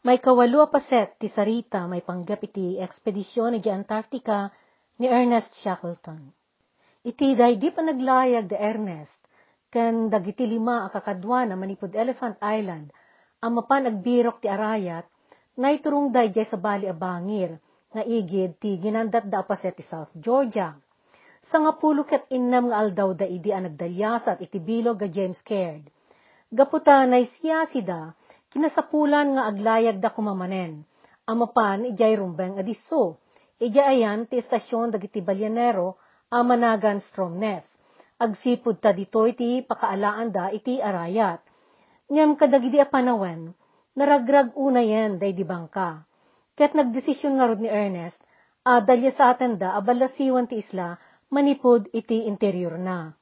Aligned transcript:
May 0.00 0.16
kawalo 0.16 0.64
paset 0.72 1.20
ti 1.20 1.28
sarita 1.28 1.84
may 1.84 2.00
panggap 2.00 2.40
iti 2.40 2.80
ekspedisyon 2.80 3.52
ni 3.52 3.60
Antarctica 3.68 4.48
ni 4.96 5.04
Ernest 5.04 5.52
Shackleton. 5.60 6.24
Iti 7.04 7.36
day 7.36 7.60
di 7.60 7.68
pa 7.68 7.84
naglayag 7.84 8.48
de 8.48 8.56
Ernest, 8.56 9.20
ken 9.68 10.08
dagiti 10.08 10.48
lima 10.48 10.88
akakadwa 10.88 11.44
na 11.44 11.52
manipod 11.52 11.92
Elephant 11.92 12.40
Island, 12.40 12.88
ang 13.44 13.60
mapan 13.60 13.92
agbirok 13.92 14.40
ti 14.40 14.48
arayat, 14.48 15.04
na 15.60 15.68
iturong 15.68 16.08
day 16.08 16.32
sa 16.48 16.56
bali 16.56 16.88
a 16.88 16.96
bangir, 16.96 17.60
nga 17.92 18.00
igid 18.00 18.56
ti 18.56 18.80
ginandat 18.80 19.28
da 19.28 19.44
paset 19.44 19.76
ti 19.76 19.84
South 19.84 20.16
Georgia. 20.16 20.80
Sa 21.44 21.60
nga 21.60 21.76
pulo 21.76 22.08
ket 22.08 22.24
innam 22.32 22.72
nga 22.72 22.80
aldaw 22.80 23.12
da 23.12 23.28
idi 23.28 23.52
ang 23.52 23.68
nagdalyasat 23.68 24.40
iti 24.40 24.64
bilog 24.64 24.96
ga 24.96 25.12
James 25.12 25.44
Caird. 25.44 25.92
Gaputa 26.48 27.04
na 27.04 27.20
siya 27.20 27.68
sida, 27.68 28.16
kinasapulan 28.50 29.38
nga 29.38 29.42
aglayag 29.48 30.02
da 30.02 30.10
kumamanen. 30.10 30.82
Amapan, 31.24 31.86
ijay 31.86 32.18
rumbeng 32.18 32.58
adiso. 32.58 33.22
Ijay 33.62 34.02
ayan 34.02 34.26
ti 34.26 34.42
estasyon 34.42 34.90
dagiti 34.90 35.22
balyanero, 35.22 35.96
amanagan 36.28 36.98
Stromness. 36.98 37.62
Agsipud 38.20 38.82
ta 38.82 38.92
ditoy 38.92 39.32
ti 39.38 39.62
pakaalaan 39.62 40.34
da 40.34 40.50
iti 40.50 40.82
arayat. 40.82 41.40
Ngam 42.10 42.34
kadagidi 42.34 42.82
a 42.82 42.86
panawen, 42.90 43.54
naragrag 43.94 44.52
una 44.58 44.82
yan 44.82 45.22
day 45.22 45.32
di 45.32 45.46
bangka. 45.46 46.04
Ket 46.58 46.74
nagdesisyon 46.74 47.38
nga 47.38 47.54
ni 47.54 47.70
Ernest, 47.70 48.18
a 48.66 48.82
sa 49.16 49.32
atin 49.32 49.56
da 49.56 49.78
abalasiwan 49.78 50.50
ti 50.50 50.60
isla, 50.60 50.98
manipod 51.30 51.88
iti 51.94 52.26
interior 52.26 52.76
na. 52.76 53.14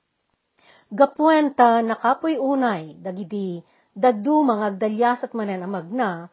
Gapuenta 0.89 1.85
nakapoy 1.85 2.41
unay, 2.41 2.97
dagidi 2.99 3.63
Dagdu 3.99 4.47
mga 4.47 4.79
agdalyas 4.79 5.27
at 5.27 5.35
manen 5.35 5.67
amag 5.67 5.91
na, 5.91 6.31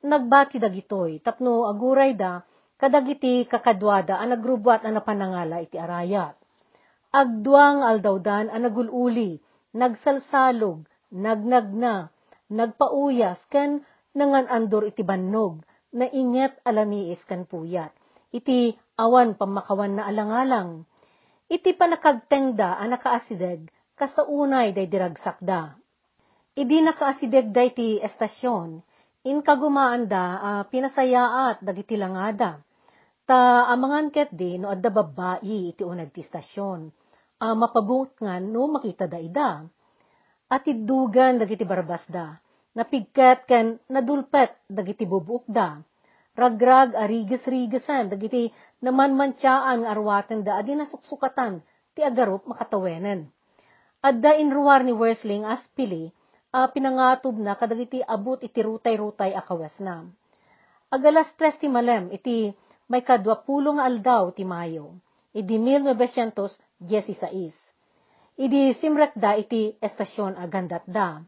nagbati 0.00 0.56
dagitoy, 0.56 1.20
tapno 1.20 1.68
aguray 1.68 2.16
da, 2.16 2.40
kadagiti 2.80 3.44
kakadwada 3.44 4.16
ang 4.16 4.32
nagrubwat 4.32 4.80
ang 4.80 4.96
napanangala 4.96 5.60
iti 5.60 5.76
arayat. 5.76 6.32
Agduang 7.12 7.84
aldawdan 7.84 8.48
ang 8.48 8.64
nagululi, 8.64 9.36
nagsalsalog, 9.76 10.88
nagnagna, 11.12 12.08
nagpauyas, 12.48 13.44
ken 13.52 13.84
nangan 14.16 14.48
andor 14.48 14.88
iti 14.88 15.04
bannog, 15.04 15.60
na 15.92 16.08
inget 16.08 16.56
alamiis 16.64 17.20
kan 17.28 17.44
puyat. 17.44 17.92
Iti 18.32 18.72
awan 18.96 19.36
pamakawan 19.36 20.00
na 20.00 20.08
alangalang. 20.08 20.88
Iti 21.52 21.76
panakagtengda 21.76 22.80
ang 22.80 22.96
nakaasideg, 22.96 23.68
kasaunay 24.00 24.72
day 24.72 24.88
diragsakda. 24.88 25.81
Idi 26.52 26.84
nakaasideg 26.84 27.48
day 27.48 27.72
ti 27.72 27.96
estasyon, 27.96 28.84
in 29.24 29.40
kagumaan 29.40 30.04
da, 30.04 30.24
uh, 30.36 30.62
pinasayaat 30.68 31.64
dagiti 31.64 31.96
langada. 31.96 32.60
Ta 33.24 33.64
amangan 33.72 34.12
ket 34.12 34.28
di 34.36 34.60
no 34.60 34.68
adda 34.68 34.92
babayi 34.92 35.72
iti 35.72 35.80
unag 35.80 36.12
ti 36.12 36.20
estasyon. 36.20 36.92
Uh, 37.40 37.56
mapabungot 37.56 38.20
nga 38.20 38.36
no 38.36 38.68
makita 38.68 39.08
da 39.08 39.16
ida. 39.16 39.64
At 40.52 40.68
idugan 40.68 41.40
dagiti 41.40 41.64
barbas 41.64 42.04
da. 42.12 42.36
Napigket 42.76 43.48
ken 43.48 43.80
nadulpet 43.88 44.52
dagiti 44.68 45.08
bubuok 45.08 45.48
da. 45.48 45.80
Ragrag 46.36 46.92
ariges-rigesan 46.92 48.12
dagiti 48.12 48.52
naman 48.84 49.16
mantyaan 49.16 49.88
arwaten 49.88 50.44
da 50.44 50.60
adi 50.60 50.76
nasuksukatan 50.76 51.64
ti 51.96 52.04
agarop 52.04 52.44
makatawenen. 52.44 53.24
Adda 54.04 54.36
inruwar 54.36 54.84
ni 54.84 54.92
Wersling 54.92 55.48
as 55.48 55.64
pili 55.72 56.12
uh, 56.52 56.68
pinangatob 56.68 57.40
na 57.40 57.56
kadagiti 57.56 58.04
abot 58.04 58.38
iti 58.44 58.60
rutay-rutay 58.60 59.32
akawas 59.32 59.80
na. 59.80 60.04
Agalas 60.92 61.32
tres 61.40 61.56
ti 61.56 61.72
malem, 61.72 62.12
iti 62.12 62.52
may 62.92 63.00
kadwapulo 63.00 63.80
nga 63.80 63.88
aldaw 63.88 64.28
ti 64.36 64.44
Mayo, 64.44 65.00
idi 65.32 65.56
1916. 65.56 66.76
Idi 68.36 68.72
simrek 68.76 69.16
da 69.16 69.32
iti 69.36 69.72
estasyon 69.80 70.36
agandat 70.36 70.84
da. 70.84 71.24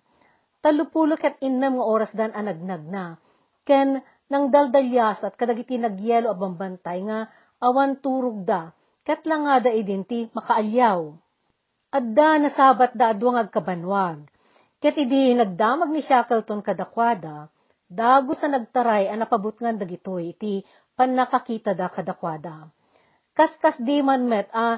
Talupulo 0.61 1.17
ket 1.17 1.41
innam 1.45 1.81
nga 1.81 1.85
oras 1.89 2.13
dan 2.13 2.33
anagnag 2.37 2.85
na, 2.89 3.17
ken 3.65 4.01
nang 4.29 4.49
daldalyas 4.53 5.21
at 5.25 5.37
kadagiti 5.37 5.77
nagyelo 5.77 6.33
a 6.33 6.37
bambantay 6.37 7.05
nga 7.05 7.29
awan 7.61 8.01
turog 8.01 8.45
da, 8.45 8.73
ket 9.05 9.25
lang 9.29 9.45
nga 9.49 9.69
da 9.69 9.71
idinti 9.73 10.29
makaalyaw. 10.33 11.13
Adda 11.93 12.29
nasabat 12.41 12.93
da 12.97 13.13
adwang 13.13 13.41
agkabanwag, 13.41 14.29
Ket 14.85 15.01
idi 15.01 15.33
nagdamag 15.33 15.89
ni 15.89 16.05
Shackleton 16.05 16.61
kadakwada, 16.61 17.49
dago 17.89 18.37
sa 18.37 18.53
nagtaray 18.53 19.09
ang 19.09 19.25
napabutngan 19.25 19.81
dagitoy 19.81 20.37
iti 20.37 20.61
panakakita 20.93 21.73
da 21.73 21.89
kadakwada. 21.89 22.69
Kaskas 23.33 23.81
di 23.81 24.05
man 24.05 24.29
met 24.29 24.53
a 24.53 24.77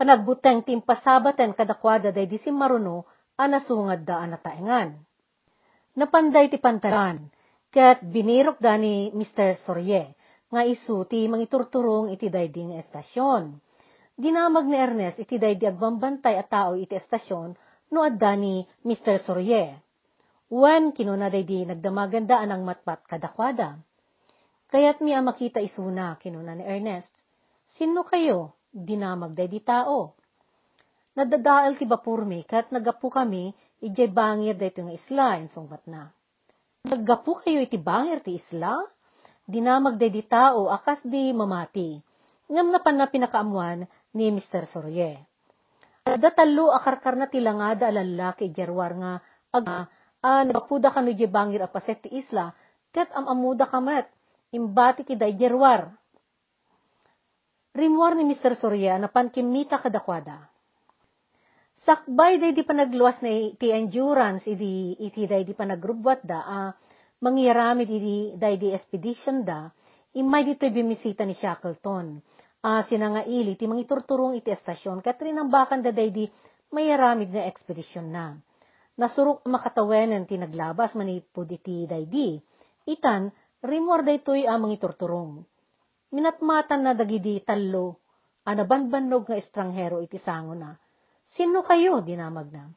panagbuteng 0.00 0.64
timpasabaten 0.64 1.52
kadakwada 1.52 2.08
day 2.16 2.24
di 2.24 2.40
si 2.40 2.48
maruno 2.48 3.04
a 3.36 3.44
nasungad 3.44 4.08
da 4.08 4.24
anataengan. 4.24 4.96
Napanday 6.00 6.48
ti 6.48 6.56
pantaran, 6.56 7.28
ket 7.68 8.00
binirok 8.00 8.56
da 8.56 8.80
ni 8.80 9.12
Mr. 9.12 9.60
Sorye, 9.68 10.16
nga 10.48 10.64
isu 10.64 11.04
ti 11.04 11.28
mangiturturong 11.28 12.08
iti 12.08 12.32
dayding 12.32 12.80
estasyon. 12.80 13.52
Dinamag 14.16 14.64
ni 14.64 14.80
Ernest 14.80 15.20
iti 15.20 15.36
daydi 15.36 15.68
agbambantay 15.68 16.40
a 16.40 16.44
tao 16.48 16.72
iti 16.72 16.96
estasyon 16.96 17.52
no 17.92 18.00
adda 18.00 18.32
ni 18.34 18.64
Mr. 18.88 19.20
Sorye. 19.20 19.76
Wan 20.48 20.96
kinunaday 20.96 21.44
di 21.44 21.64
nagdamaganda 21.68 22.40
anang 22.40 22.64
matpat 22.64 23.04
kadakwada. 23.04 23.76
Kaya't 24.72 25.04
mi 25.04 25.12
makita 25.20 25.60
isuna 25.60 26.16
kinuna 26.16 26.56
ni 26.56 26.64
Ernest. 26.64 27.12
Sino 27.68 28.04
kayo? 28.04 28.56
Dinamagday 28.72 29.48
di 29.48 29.60
tao. 29.60 30.16
Nadadaal 31.12 31.76
ti 31.76 31.84
bapurmi 31.84 32.40
kat 32.48 32.72
nagapu 32.72 33.12
kami 33.12 33.52
ijay 33.84 34.08
bangir 34.08 34.56
dayto 34.56 34.80
nga 34.88 34.96
isla 34.96 35.36
insungbat 35.44 35.84
na. 35.84 36.08
Naggapu 36.88 37.36
kayo 37.44 37.60
iti 37.60 37.76
bangir 37.76 38.24
ti 38.24 38.40
isla? 38.40 38.80
Dinamagday 39.44 40.08
di 40.08 40.24
tao 40.24 40.72
akas 40.72 41.04
di 41.04 41.36
mamati. 41.36 42.00
Ngam 42.48 42.72
na 42.72 42.80
pan 42.80 42.96
na 42.96 43.08
pinakaamuan 43.12 43.84
ni 44.16 44.32
Mr. 44.32 44.64
Sorye. 44.64 45.31
Ada 46.02 46.34
talo 46.34 46.74
akarkar 46.74 47.14
na 47.14 47.30
tilangada 47.30 47.86
alalaki 47.86 48.50
jerwar 48.50 48.90
nga 48.98 49.12
aga 49.54 49.86
a 50.18 50.42
nagapuda 50.42 50.90
kanu 50.90 51.14
je 51.14 51.30
bangir 51.30 51.62
apaset 51.62 52.02
ti 52.02 52.10
isla 52.10 52.50
ket 52.90 53.06
am 53.14 53.30
amuda 53.30 53.70
kamet 53.70 54.10
imbati 54.50 55.06
ki 55.06 55.14
day 55.14 55.38
jerwar. 55.38 55.94
Rimwar 57.72 58.18
ni 58.18 58.26
Mr. 58.26 58.58
Soria 58.58 58.98
na 58.98 59.08
pankimita 59.08 59.78
kadakwada. 59.78 60.50
Sakbay 61.86 62.36
day 62.42 62.52
di 62.52 62.66
panagluwas 62.66 63.22
na 63.22 63.30
ti 63.54 63.70
endurance 63.70 64.44
idi 64.50 64.98
iti 64.98 65.22
day 65.30 65.46
di 65.46 65.54
panagrubwat 65.54 66.20
da 66.26 66.38
a 66.42 66.58
mangyaramid 67.22 67.86
idi 67.86 68.34
day 68.34 68.58
di 68.58 68.74
expedition 68.74 69.46
da 69.46 69.70
imay 70.18 70.42
dito 70.50 70.66
bimisita 70.66 71.22
ni 71.22 71.38
Shackleton 71.38 72.18
uh, 72.62 72.82
sinangaili 72.86 73.58
ti 73.58 73.66
mangiturturong 73.66 74.38
iti 74.38 74.54
estasyon 74.54 75.02
kat 75.02 75.18
rinambakan 75.18 75.82
daday 75.82 76.08
di 76.14 76.24
mayaramid 76.70 77.34
na 77.34 77.50
ekspedisyon 77.50 78.06
na. 78.08 78.38
Nasurok 78.96 79.44
makatawenen 79.48 80.24
ti 80.28 80.38
naglabas 80.38 80.94
manipod 80.94 81.50
iti 81.50 81.88
daydi. 81.88 82.38
Itan, 82.86 83.30
rimor 83.64 84.06
daytoy 84.06 84.46
a 84.46 84.54
mangiturturong. 84.58 85.42
Minatmatan 86.12 86.80
na 86.84 86.92
dagidi 86.92 87.40
tallo, 87.40 88.04
anabanbanog 88.44 89.32
nga 89.32 89.36
estranghero 89.38 90.04
iti 90.04 90.20
sango 90.20 90.52
na. 90.52 90.76
Sino 91.24 91.64
kayo? 91.64 92.04
Dinamag 92.04 92.52
na. 92.52 92.68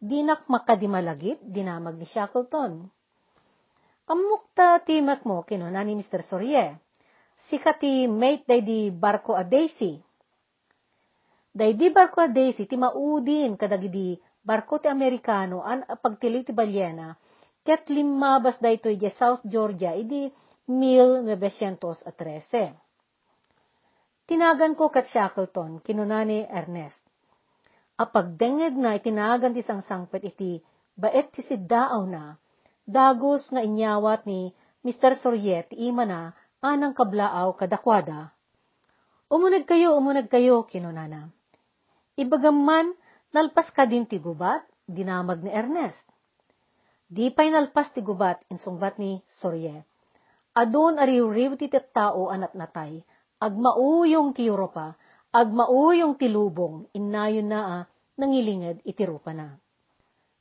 Dinak 0.00 0.48
makadimalagit, 0.48 1.44
dinamag 1.44 2.00
ni 2.00 2.08
Shackleton. 2.08 2.88
Amukta 4.08 4.80
timat 4.84 5.24
mo, 5.28 5.44
kinuna 5.44 5.80
ni 5.84 5.96
Mr. 5.96 6.24
Sorye 6.24 6.84
sika 7.36 7.76
ti 7.76 8.06
mate 8.06 8.46
day 8.46 8.62
di 8.62 8.90
barko 8.90 9.34
a 9.34 9.44
Daisy. 9.44 10.02
Day 11.54 11.74
di 11.78 11.90
barko 11.90 12.24
a 12.24 12.28
Daisy, 12.28 12.66
ti 12.66 12.74
maudin 12.74 13.54
kadagidi 13.54 14.18
barko 14.44 14.78
ti 14.78 14.88
Amerikano 14.88 15.64
an 15.64 15.84
pagtili 16.02 16.44
ti 16.44 16.52
balyena, 16.52 17.16
ket 17.64 17.88
limabas 17.88 18.60
day 18.60 18.76
to 18.76 18.92
di 18.92 19.08
South 19.14 19.40
Georgia, 19.48 19.96
idi 19.96 20.28
1913. 20.68 22.76
Tinagan 24.24 24.72
ko 24.72 24.88
kat 24.88 25.04
Shackleton, 25.12 25.84
kinunani 25.84 26.48
Ernest. 26.48 27.04
Apagdengeg 28.00 28.74
na 28.74 28.96
itinagan 28.96 29.52
ti 29.52 29.60
sangsangpet 29.60 30.24
iti 30.24 30.58
baet 30.96 31.30
ti 31.30 31.44
siddaaw 31.44 32.02
na, 32.08 32.40
dagos 32.88 33.52
nga 33.52 33.60
inyawat 33.60 34.24
ni 34.24 34.50
Mr. 34.84 35.16
Soryet 35.20 35.72
ti 35.72 35.88
ima 35.88 36.08
na 36.08 36.32
anang 36.64 36.96
kablaaw 36.96 37.52
kadakwada. 37.60 38.32
Umunag 39.28 39.68
kayo, 39.68 39.92
umunag 40.00 40.32
kayo, 40.32 40.64
kinunana. 40.64 41.28
Ibagaman, 42.16 42.96
nalpas 43.36 43.68
ka 43.68 43.84
din 43.84 44.08
ti 44.08 44.16
gubat, 44.16 44.64
dinamag 44.88 45.44
ni 45.44 45.52
Ernest. 45.52 46.08
Di 47.04 47.28
pa'y 47.28 47.52
nalpas 47.52 47.92
ti 47.92 48.00
gubat 48.00 48.40
insungbat 48.48 48.96
ni 48.96 49.20
Sorye. 49.28 49.84
Adon 50.56 50.96
ariw-riw 50.96 51.60
ti 51.60 51.68
tao 51.68 52.32
anat 52.32 52.56
natay, 52.56 53.04
agmauyong 53.42 54.32
ti 54.32 54.48
Europa, 54.48 54.96
agmauyong 55.34 56.16
ti 56.16 56.32
lubong, 56.32 56.88
inayon 56.96 57.48
na 57.50 57.60
a, 57.60 57.78
nangilinged 58.16 58.80
iti 58.86 59.02
rupa 59.04 59.34
na. 59.34 59.58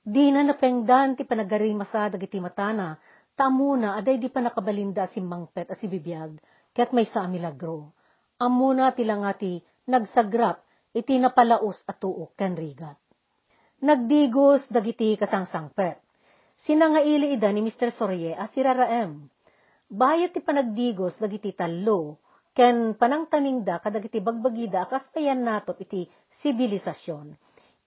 Di 0.04 0.30
na 0.30 0.46
napengdan 0.46 1.18
ti 1.18 1.26
panagarimasa 1.26 2.14
dagiti 2.14 2.38
matana, 2.38 3.00
taamuna 3.34 3.98
aday 3.98 4.22
di 4.22 4.30
pa 4.30 4.42
nakabalinda 4.42 5.10
si 5.10 5.20
mangpet 5.22 5.74
at 5.74 5.78
si 5.82 5.90
bibiyag, 5.90 6.38
ket 6.74 6.94
may 6.94 7.06
sa 7.10 7.26
milagro. 7.26 7.94
Amuna 8.38 8.94
tila 8.94 9.22
nga 9.22 9.34
nagsagrap, 9.90 10.64
iti 10.94 11.18
napalaos 11.18 11.82
at 11.90 11.98
tuok 12.00 12.38
ken 12.38 12.54
rigat. 12.54 12.98
Nagdigos 13.84 14.72
dagiti 14.72 15.20
kasangsangpet. 15.20 16.00
Sinangaili 16.64 17.36
ida 17.36 17.52
ni 17.52 17.60
Mr. 17.60 17.92
Sorye 17.92 18.32
as 18.32 18.56
siraraem. 18.56 19.28
Bayat 19.92 20.32
ti 20.32 20.40
panagdigos 20.40 21.20
dagiti 21.20 21.52
tallo, 21.52 22.24
ken 22.56 22.96
panangtamingda 22.96 23.84
kadagiti 23.84 24.24
bagbagida 24.24 24.88
kaspayan 24.88 25.44
natot 25.44 25.76
iti 25.84 26.08
sibilisasyon. 26.40 27.36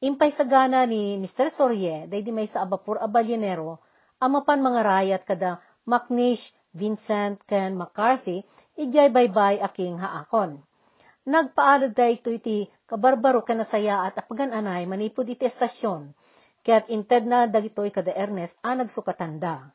Impay 0.05 0.37
sagana 0.37 0.85
ni 0.85 1.17
Mr. 1.17 1.49
Sorye, 1.57 2.05
day 2.05 2.21
di 2.21 2.29
may 2.29 2.45
sa 2.53 2.69
abapur 2.69 3.01
abalyenero, 3.01 3.81
amapan 4.17 4.65
mga 4.65 4.81
rayat 4.81 5.23
kada 5.29 5.61
Macnish, 5.87 6.43
Vincent, 6.77 7.41
ken 7.49 7.77
McCarthy, 7.77 8.45
ijay 8.77 9.09
baybay 9.09 9.61
aking 9.63 9.97
haakon. 9.97 10.61
Nagpaalad 11.27 11.97
da 11.97 12.07
ito 12.07 12.31
iti 12.31 12.69
kabarbaro 12.87 13.43
ka 13.43 13.57
nasaya 13.57 14.07
at 14.07 14.15
apagan 14.21 14.55
anay 14.55 14.87
manipod 14.87 15.27
iti 15.27 15.49
estasyon, 15.49 16.15
kaya't 16.63 16.87
inted 16.93 17.27
na 17.27 17.51
dagitoy 17.51 17.91
kada 17.91 18.15
Ernest 18.15 18.55
a 18.63 18.79
nagsukatanda. 18.79 19.73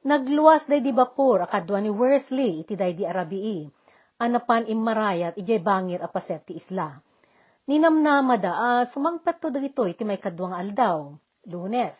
Nagluwas 0.00 0.64
day 0.64 0.80
di 0.80 0.96
bapur 0.96 1.44
akadwa 1.44 1.76
ni 1.84 1.92
Worsley 1.92 2.64
iti 2.64 2.72
day 2.76 2.96
di 2.96 3.04
Arabii, 3.04 3.68
anapan 4.20 4.64
immarayat 4.68 5.36
ijay 5.36 5.60
bangir 5.60 6.00
apaset 6.00 6.48
ti 6.48 6.56
isla. 6.56 6.96
Ninamnamada 7.68 8.50
a 8.50 8.56
uh, 8.56 8.82
sumangpet 8.88 9.36
to 9.40 9.52
dagitoy 9.52 9.92
iti 9.92 10.02
may 10.08 10.16
kadwang 10.16 10.56
aldaw, 10.56 11.12
lunes. 11.44 11.96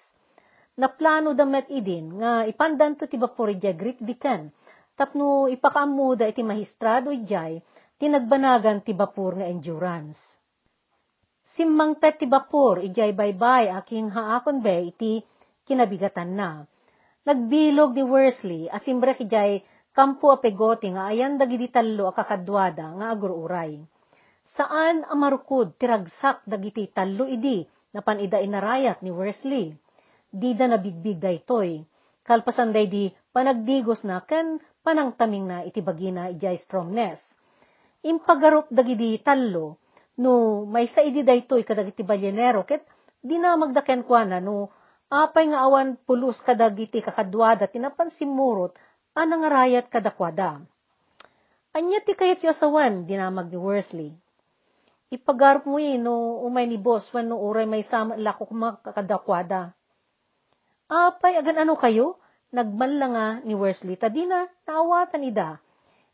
Naplano 0.78 1.34
damet 1.34 1.66
idin 1.66 2.22
nga 2.22 2.46
ipandan 2.46 2.94
to 2.94 3.10
ti 3.10 3.18
bapur 3.18 3.50
ijay 3.50 3.74
Greek 3.74 3.98
Vican, 3.98 4.54
tapno 4.94 5.50
ipakaamuda 5.50 6.28
iti 6.30 6.46
mahistrado 6.46 7.10
ijay 7.10 7.58
tinagbanagan 7.98 8.84
ti 8.86 8.94
bapur 8.94 9.40
nga 9.40 9.46
endurance. 9.50 10.20
Simmang 11.58 11.98
pet 11.98 12.22
ti 12.22 12.30
bapur, 12.30 12.78
ijay 12.78 13.10
baybay 13.12 13.68
aking 13.74 14.14
haakon 14.14 14.62
be 14.62 14.94
iti 14.94 15.20
kinabigatan 15.66 16.30
na. 16.38 16.62
Nagbilog 17.26 17.92
ni 17.92 18.04
Worsley, 18.06 18.62
asimbrek 18.70 19.20
ijay 19.26 19.60
kampo 19.92 20.32
apegoti 20.32 20.88
nga 20.94 21.10
ayan 21.10 21.36
dagiti 21.36 21.68
tallo 21.68 22.08
akakadwada 22.08 22.94
nga 22.96 23.06
agururay. 23.12 23.82
Saan 24.56 25.04
amarukod 25.10 25.76
tiragsak 25.76 26.46
dagiti 26.48 26.88
tallo 26.88 27.26
idi 27.28 27.66
na 27.92 28.00
panida 28.00 28.40
inarayat 28.40 29.02
ni 29.04 29.10
Worsley. 29.12 29.74
Di 30.30 30.54
da 30.54 30.70
nabigbig 30.70 31.18
daytoy. 31.18 31.82
Kalpasan 32.22 32.70
day 32.70 32.86
di 32.86 33.10
panagdigos 33.34 34.06
na 34.06 34.22
ken 34.22 34.62
panangtaming 34.86 35.46
na 35.46 35.56
iti 35.66 35.82
bagina 35.82 36.30
ijay 36.30 36.56
stromness 36.62 37.18
impagarup 38.00 38.68
dagidi 38.72 39.20
tallo, 39.20 39.76
no 40.20 40.64
may 40.64 40.88
sa 40.88 41.04
idi 41.04 41.20
daytoy 41.20 41.64
kadagiti 41.64 42.00
balyenero, 42.04 42.64
ket 42.64 42.84
di 43.20 43.36
na 43.36 43.56
magdaken 43.56 44.04
kwa 44.08 44.24
na, 44.24 44.38
no 44.40 44.72
apay 45.12 45.52
nga 45.52 45.66
awan 45.68 46.00
pulos 46.08 46.40
kadagiti 46.40 47.04
kakadwada, 47.04 47.68
tinapan 47.68 48.08
simurot, 48.14 48.72
anang 49.12 49.44
arayat 49.44 49.92
kadakwada. 49.92 50.64
Anya 51.70 52.02
ti 52.02 52.16
kayat 52.18 52.42
yu 52.42 52.50
asawan, 52.50 53.06
dinamag 53.06 53.52
ni 53.52 53.58
Worsley. 53.60 54.10
Ipagarup 55.10 55.66
mo 55.66 55.78
eh, 55.78 55.98
no 55.98 56.42
umay 56.42 56.66
ni 56.66 56.78
boss, 56.78 57.06
wan 57.14 57.30
no 57.30 57.38
uray 57.38 57.66
may 57.66 57.82
sama 57.86 58.18
lako 58.18 58.46
makakadakwada. 58.50 59.74
Apay, 60.90 61.38
agan 61.38 61.62
ano 61.62 61.78
kayo? 61.78 62.18
Nagmanla 62.50 63.06
nga 63.14 63.26
ni 63.46 63.54
Worsley, 63.54 63.94
tadina, 63.94 64.50
naawatan 64.66 65.22
ida 65.22 65.62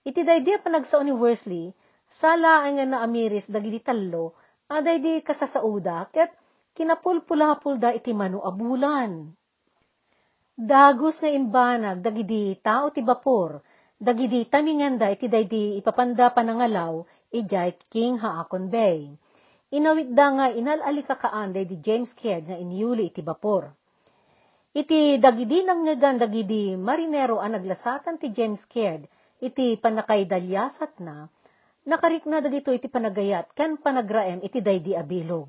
Iti 0.04 0.20
daydi 0.20 0.52
pa 0.60 0.68
nagsao 0.68 1.00
ni 1.00 1.16
Worsley, 1.16 1.72
sala 2.20 2.68
nga 2.68 2.84
na 2.84 3.00
amiris 3.00 3.48
dagiti 3.48 3.80
tallo, 3.80 4.36
aday 4.68 5.00
di 5.00 5.12
kasasauda, 5.24 6.12
ket 6.12 6.28
kinapulpulapulda 6.76 7.96
iti 7.96 8.12
manu 8.12 8.44
abulan. 8.44 9.32
Dagos 10.52 11.24
nga 11.24 11.32
imbanag 11.32 12.04
dagidi 12.04 12.60
tao 12.60 12.92
ti 12.92 13.00
bapor, 13.00 13.64
dagidi 13.96 14.44
taminganda 14.44 15.08
iti 15.08 15.24
daydi 15.24 15.80
ipapanda 15.80 16.28
panangalaw, 16.36 17.00
ijay 17.32 17.80
King 17.88 18.20
Haakon 18.20 18.68
Bay. 18.68 19.08
Inawit 19.72 20.12
da 20.12 20.30
nga 20.36 20.46
inalalikakaan 20.52 21.56
di 21.56 21.80
James 21.80 22.12
Kidd 22.12 22.44
nga 22.52 22.60
inyuli 22.60 23.08
iti 23.08 23.24
bapor. 23.24 23.72
Iti 24.76 25.16
dagidi 25.16 25.64
nang 25.64 25.88
ngagan 25.88 26.20
dagidi 26.20 26.76
marinero 26.76 27.40
ang 27.40 27.56
naglasatan 27.56 28.20
ti 28.20 28.28
James 28.28 28.60
Kidd, 28.68 29.08
iti 29.40 29.80
panakay 29.80 30.28
dalyasat 30.28 31.00
na, 31.00 31.32
nakarik 31.88 32.28
na 32.28 32.44
dagito 32.44 32.68
iti 32.76 32.84
panagayat, 32.84 33.56
kan 33.56 33.80
panagraem 33.80 34.44
iti 34.44 34.60
daydi 34.60 34.92
abilog. 34.92 35.48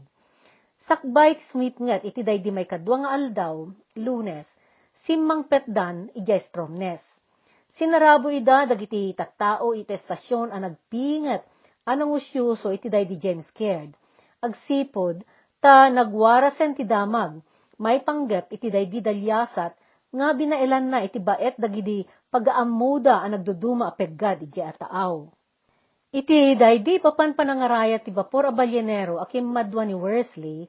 Sakbay 0.88 1.44
Smith 1.51 1.75
ngat 1.75 2.07
iti 2.07 2.24
daydi 2.24 2.56
may 2.56 2.63
kadwa 2.63 3.03
nga 3.03 3.19
aldaw, 3.19 3.68
lunes, 4.00 4.47
simmang 5.03 5.51
petdan 5.51 6.07
ijay 6.15 6.39
stromnes. 6.47 7.03
Sinarabo 7.75 8.31
ida 8.31 8.63
dagiti 8.63 9.12
tattao 9.12 9.75
iti 9.75 9.91
estasyon 9.91 10.56
ang 10.56 10.71
nagpingat 10.71 11.44
anang 11.83 12.15
usyuso 12.15 12.71
iti 12.71 12.88
daydi 12.88 13.19
James 13.19 13.51
Caird. 13.51 13.91
Agsipod, 14.39 15.19
ta 15.59 15.91
nagwarasen 15.91 16.80
ti 16.80 16.88
damag, 16.88 17.44
may 17.77 18.01
panggap 18.01 18.50
iti 18.50 18.74
daydi 18.74 19.00
dalyasat, 19.01 19.74
nga 20.07 20.27
binailan 20.33 20.85
na 20.88 21.00
iti 21.03 21.19
baet 21.19 21.59
dagidi 21.59 22.07
pagaamuda 22.31 23.21
ang 23.21 23.38
nagduduma 23.38 23.91
apeggad 23.91 24.41
iti 24.44 24.63
ataaw. 24.63 25.29
Iti 26.15 26.56
daydi 26.56 27.03
papan 27.03 27.35
panangaraya 27.35 28.00
ti 28.00 28.15
Vapor 28.15 28.50
Abalyenero 28.50 29.19
akim 29.19 29.44
madwa 29.44 29.83
ni 29.83 29.91
Worsley, 29.91 30.63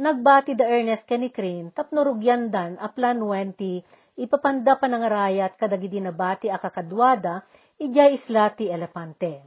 nagbati 0.00 0.56
da 0.56 0.64
Ernest 0.64 1.04
Kenikrin 1.04 1.68
tapno 1.76 2.00
rugyandan 2.00 2.80
a 2.80 2.88
planuan 2.88 3.52
ti 3.52 3.84
ipapanda 4.16 4.80
panangarayat 4.80 5.60
kadagidi 5.60 6.00
nabati 6.00 6.48
akakadwada 6.48 7.44
ijay 7.76 8.16
isla 8.16 8.48
ti 8.56 8.72
Elepante. 8.72 9.44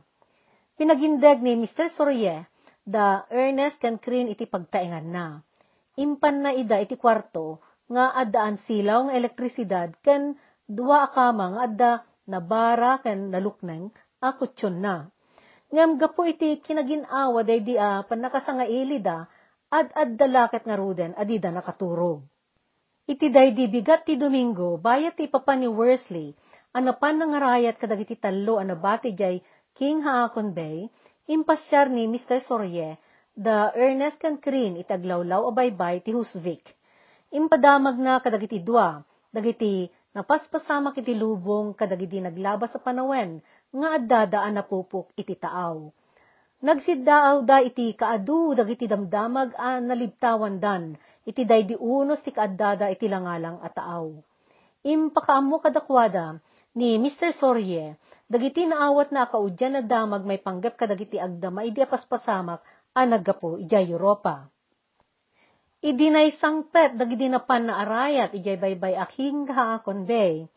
Pinagindeg 0.78 1.42
ni 1.42 1.58
Mr. 1.58 1.90
Sorye 1.98 2.46
da 2.86 3.26
Ernest 3.34 3.82
Kenikrin 3.82 4.30
iti 4.30 4.46
pagtaingan 4.46 5.08
na. 5.10 5.42
Impan 5.94 6.42
na 6.42 6.52
ida 6.58 6.82
iti 6.82 6.98
kwarto 6.98 7.62
nga 7.86 8.16
addaan 8.18 8.58
silaw 8.58 9.06
nga 9.06 9.14
elektrisidad 9.14 9.90
ken 10.02 10.34
dua 10.66 11.06
akama 11.06 11.54
nga 11.54 11.62
adda 11.68 11.92
nabara 12.26 12.98
ken 13.04 13.30
nalukneng 13.30 13.94
akutsyon 14.18 14.82
na. 14.82 14.96
Ngam 15.74 15.98
gapo 16.02 16.26
iti 16.26 16.62
kinaginawa 16.66 17.42
day 17.46 17.62
di 17.62 17.76
a 17.78 18.02
panakasanga 18.06 18.66
ilida 18.66 19.26
ad 19.70 19.90
ad 19.94 20.10
dalaket 20.18 20.64
nga 20.66 20.78
ruden 20.78 21.12
adida 21.18 21.50
nakaturog. 21.54 22.26
Iti 23.04 23.28
day 23.28 23.52
di 23.52 23.68
bigat 23.68 24.08
ti 24.08 24.16
Domingo 24.16 24.80
bayat 24.80 25.20
ti 25.20 25.28
papa 25.28 25.54
ni 25.60 25.68
Worsley 25.68 26.32
anapan 26.74 27.20
nga 27.22 27.40
rayat 27.42 27.76
kadagiti 27.78 28.16
tallo 28.18 28.58
anabati 28.58 29.12
jay 29.14 29.44
King 29.78 30.02
Haakon 30.02 30.56
Bay 30.58 30.88
impasyar 31.30 31.90
ni 31.92 32.08
Mr. 32.10 32.42
Sorye 32.48 32.98
the 33.34 33.74
Ernest 33.74 34.22
Cancrin 34.22 34.78
itaglawlaw 34.78 35.50
abaybay 35.50 36.06
ti 36.06 36.14
Husvik 36.14 36.62
impadamag 37.34 37.98
na 37.98 38.22
kadagiti 38.22 38.62
dua, 38.62 39.02
dagiti 39.34 39.90
napaspasama 40.14 40.94
kiti 40.94 41.18
lubong 41.18 41.74
kadagiti 41.74 42.22
naglabas 42.22 42.70
sa 42.70 42.78
panawen, 42.78 43.42
nga 43.74 43.98
addadaan 43.98 44.54
na 44.54 44.62
pupok 44.62 45.10
iti 45.18 45.34
taaw. 45.34 45.90
Nagsiddaaw 46.62 47.42
da 47.42 47.60
iti 47.66 47.98
kaadu 47.98 48.54
dagiti 48.54 48.86
damdamag 48.86 49.58
a 49.58 49.82
nalibtawan 49.82 50.62
dan, 50.62 50.94
iti 51.26 51.42
daydi 51.42 51.74
unos 51.74 52.22
ti 52.22 52.30
kaaddada 52.30 52.94
iti 52.94 53.10
langalang 53.10 53.58
at 53.66 53.74
taaw. 53.74 54.14
Impakaammo 54.86 55.58
kadakwada 55.58 56.38
ni 56.78 57.02
Mr. 57.02 57.34
Sorye, 57.42 57.98
dagiti 58.30 58.70
naawat 58.70 59.10
na 59.10 59.26
kaudyan 59.26 59.74
na 59.74 59.82
damag 59.82 60.22
may 60.22 60.38
panggap 60.38 60.78
kadagiti 60.78 61.18
agdama 61.18 61.66
idi 61.66 61.82
apaspasamak 61.82 62.62
a 62.94 63.02
naggapo 63.10 63.58
ijay 63.58 63.90
Europa. 63.90 64.46
Idinay 65.84 66.32
sangpet 66.40 66.96
dagiti 66.96 67.28
napan 67.28 67.68
na 67.68 67.84
arayat 67.84 68.32
ijay 68.32 68.56
baybay 68.56 68.96
aking 68.96 69.50
haakon 69.52 70.08
day. 70.08 70.48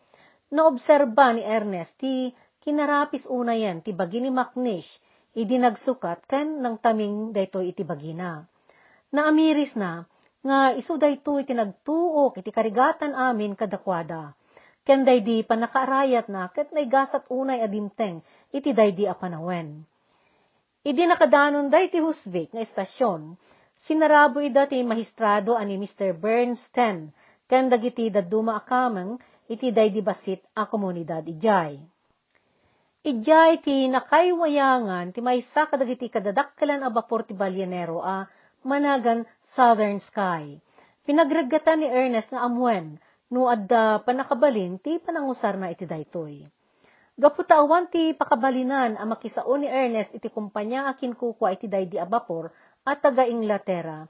Naobserba 0.55 1.35
ni 1.35 1.43
Ernest 1.43 1.99
ti 1.99 2.31
kinarapis 2.63 3.27
una 3.27 3.59
yan 3.59 3.83
ti 3.83 3.91
bagi 3.91 4.23
ni 4.23 4.31
Macnish 4.31 4.87
idi 5.35 5.59
nagsukat 5.59 6.31
ken 6.31 6.63
nang 6.63 6.79
taming 6.79 7.35
daytoy 7.35 7.75
iti 7.75 7.83
bagina. 7.83 8.47
Naamiris 9.11 9.75
na 9.75 10.07
nga 10.47 10.71
isu 10.79 10.95
dayto 10.95 11.43
iti 11.43 11.51
nagtuok 11.59 12.39
iti 12.39 12.55
karigatan 12.55 13.19
amin 13.19 13.59
kadakwada. 13.59 14.39
Ken 14.87 15.03
daydi 15.03 15.43
panakaarayat 15.43 16.31
na 16.31 16.47
ket 16.55 16.71
naigasat 16.71 17.27
unay 17.35 17.59
adimteng 17.59 18.23
iti 18.55 18.71
daydi 18.71 19.11
a 19.11 19.19
panawen. 19.19 19.83
Idi 20.87 21.03
nakadanon 21.03 21.67
day 21.67 21.91
ti 21.91 21.99
Husvik 21.99 22.55
nga 22.55 22.63
estasyon, 22.63 23.35
sinarabo 23.91 24.39
ida 24.39 24.71
ti 24.71 24.79
mahistrado 24.87 25.59
ani 25.59 25.75
Mr. 25.83 26.15
Bernstein, 26.15 27.11
ken 27.51 27.67
dagiti 27.67 28.07
daduma 28.07 28.63
akameng 28.63 29.19
iti 29.51 29.75
daydi 29.75 29.99
basit 29.99 30.47
a 30.55 30.71
komunidad 30.71 31.27
ijay. 31.27 31.83
Ijay 33.03 33.67
ti 33.67 33.91
nakaywayangan 33.91 35.11
ti 35.11 35.19
maysa 35.27 35.67
kadagiti 35.67 36.07
kadadakkelan 36.07 36.87
a 36.87 36.91
bapor 36.95 37.27
ti 37.27 37.35
balyanero 37.35 37.99
a 38.07 38.23
managan 38.63 39.27
Southern 39.59 39.99
Sky. 39.99 40.55
Pinagragatan 41.03 41.83
ni 41.83 41.91
Ernest 41.91 42.31
nga 42.31 42.47
amwen, 42.47 43.03
no 43.35 43.51
adda 43.51 44.07
panakabalin 44.07 44.79
ti 44.79 45.03
panangusar 45.03 45.59
na 45.59 45.75
iti 45.75 45.83
daytoy. 45.83 46.47
Gaputawan 47.17 47.89
ti 47.89 48.13
pakabalinan 48.13 49.01
ang 49.01 49.09
makisao 49.09 49.57
ni 49.57 49.65
Ernest 49.65 50.13
iti 50.13 50.29
kumpanya 50.29 50.93
akin 50.93 51.17
kukwa 51.17 51.49
iti 51.49 51.65
daydi 51.65 51.97
abapor 51.97 52.53
at 52.85 53.01
taga 53.01 53.25
Inglaterra. 53.25 54.05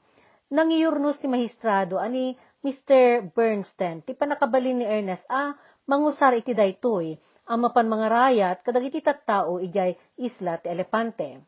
Nangiurnos 0.50 1.22
ti 1.22 1.30
mahistrado 1.30 2.02
ani 2.02 2.34
Mr. 2.66 3.30
Bernstein 3.30 4.02
ti 4.02 4.10
panakabalin 4.10 4.82
ni 4.82 4.86
Ernest 4.90 5.22
a 5.30 5.54
mangusar 5.86 6.34
iti 6.34 6.50
daytoy 6.50 7.14
ang 7.46 7.62
mapan 7.62 7.86
mga 7.86 8.06
rayat 8.10 8.56
kadagiti 8.66 8.98
tattao 8.98 9.62
ijay 9.62 9.94
isla 10.18 10.58
ti 10.58 10.66
Elepante. 10.66 11.46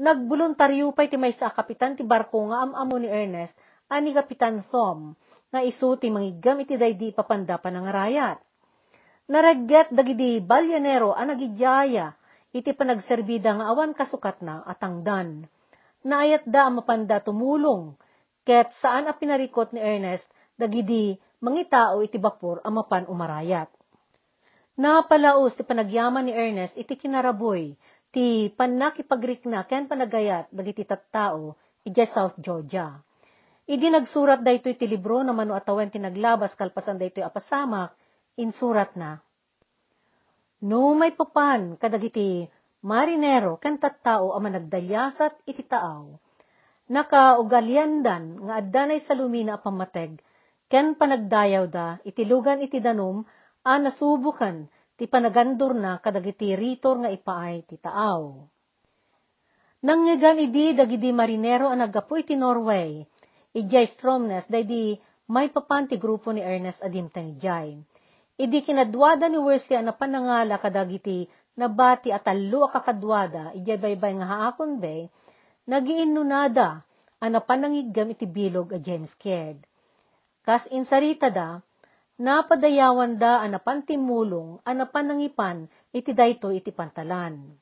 Nagbuluntaryo 0.00 0.96
pa'y 0.96 1.12
ti 1.12 1.20
may 1.20 1.36
sa 1.36 1.52
kapitan 1.52 2.00
ti 2.00 2.02
barko 2.02 2.48
nga 2.48 2.64
amamo 2.64 2.96
ni 2.96 3.12
Ernest 3.12 3.52
ani 3.92 4.16
Kapitan 4.16 4.64
Thom 4.72 5.12
nga 5.52 5.60
isu 5.60 6.00
ti 6.00 6.08
iti 6.08 6.74
daydi 6.80 7.12
papanda 7.12 7.60
pa 7.60 7.68
ng 7.68 7.92
rayat. 7.92 8.40
Naregget 9.32 9.88
dagidi 9.88 10.44
balyanero 10.44 11.16
a 11.16 11.24
nagijaya 11.24 12.12
iti 12.52 12.76
panagserbida 12.76 13.56
nga 13.56 13.72
awan 13.72 13.96
kasukat 13.96 14.44
na 14.44 14.60
atangdan. 14.68 15.48
Naayat 16.04 16.44
da 16.44 16.68
mapanda 16.68 17.16
tumulong 17.24 17.96
ket 18.44 18.68
saan 18.84 19.08
a 19.08 19.16
pinarikot 19.16 19.72
ni 19.72 19.80
Ernest 19.80 20.28
dagidi 20.60 21.16
mangitao 21.40 22.04
iti 22.04 22.20
bapor 22.20 22.60
a 22.60 22.68
mapan 22.68 23.08
umarayat. 23.08 23.72
Napalaos 24.76 25.56
ti 25.56 25.64
panagyaman 25.64 26.28
ni 26.28 26.36
Ernest 26.36 26.76
iti 26.76 26.92
kinaraboy 26.92 27.72
ti 28.12 28.52
panakipagrikna 28.52 29.64
ken 29.64 29.88
panagayat 29.88 30.52
dagiti 30.52 30.84
tattao 30.84 31.56
iti 31.88 32.04
South 32.04 32.36
Georgia. 32.36 33.00
Idi 33.64 33.88
nagsurat 33.88 34.44
dayto 34.44 34.68
iti 34.68 34.84
libro 34.84 35.24
na 35.24 35.32
mano 35.32 35.56
atawen 35.56 35.88
ti 35.88 35.96
naglabas 35.96 36.52
kalpasan 36.52 37.00
dayto 37.00 37.24
apasamak, 37.24 37.96
insurat 38.38 38.94
na. 38.96 39.20
No 40.62 40.94
may 40.94 41.12
papan 41.12 41.74
kadagiti 41.76 42.46
marinero 42.86 43.58
ken 43.58 43.82
tattao 43.82 44.32
a 44.32 44.38
managdalyasat 44.38 45.42
iti 45.50 45.66
taaw. 45.66 46.06
Nakaugaliandan 46.92 48.46
nga 48.46 48.54
addanay 48.62 49.00
sa 49.02 49.14
lumina 49.18 49.58
pamateg 49.58 50.22
ken 50.70 50.94
panagdayaw 50.96 51.64
da 51.68 51.98
iti 52.06 52.22
lugan 52.24 52.62
iti 52.62 52.78
danom 52.78 53.26
a 53.66 53.72
nasubukan 53.78 54.66
ti 54.96 55.10
panagandor 55.10 55.74
na 55.74 55.98
kadagiti 55.98 56.54
ritor 56.54 57.02
nga 57.02 57.10
ipaay 57.10 57.66
ti 57.66 57.76
taaw. 57.78 58.38
Nangyagan 59.82 60.38
idi 60.38 60.78
dagidi 60.78 61.10
marinero 61.10 61.66
a 61.66 61.74
naggapu 61.74 62.22
iti 62.22 62.38
Norway, 62.38 63.02
ijay 63.50 63.90
Stromness 63.98 64.46
daydi 64.46 64.94
may 65.26 65.50
papan 65.50 65.90
ti 65.90 65.98
grupo 65.98 66.30
ni 66.30 66.38
Ernest 66.38 66.78
Adimtang 66.78 67.34
ijay. 67.34 67.82
Idi 68.42 68.58
kinadwada 68.66 69.30
ni 69.30 69.38
Wesley 69.38 69.78
na 69.86 69.94
panangala 69.94 70.58
kadagiti 70.58 71.30
nabati 71.54 72.10
at 72.10 72.26
talo 72.26 72.66
kakadwada 72.74 73.54
ijay 73.54 73.78
baybay 73.78 74.18
nga 74.18 74.26
haakon 74.26 74.82
bay, 74.82 75.06
nagiinunada 75.70 76.82
ana 77.22 77.38
panangigam 77.38 78.10
iti 78.10 78.26
bilog 78.26 78.74
a 78.74 78.82
James 78.82 79.14
Caird. 79.22 79.62
Kas 80.42 80.66
insarita 80.74 81.30
da, 81.30 81.62
napadayawan 82.18 83.14
da 83.14 83.38
anapan 83.46 83.86
timulong 83.86 84.58
anapan 84.66 85.14
nangipan 85.14 85.58
iti 85.94 86.10
dayto 86.10 86.50
iti 86.50 86.74
pantalan. 86.74 87.54